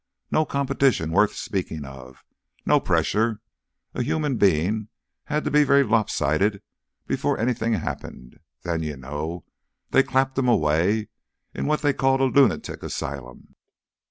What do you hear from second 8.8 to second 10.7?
you know, they clapped 'em